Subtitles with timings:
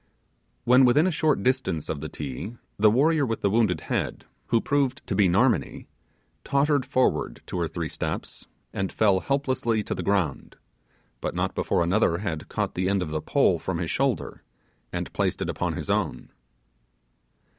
[0.63, 4.59] When within a short distance of the Ti, the warrior with the wounded head, who
[4.59, 5.85] proved to be Narmonee,
[6.43, 10.55] tottered forward two or three steps, and fell helplessly to the ground;
[11.21, 14.41] but not before another had caught the end of the pole from his shoulder,
[14.91, 16.31] and placed it upon his own.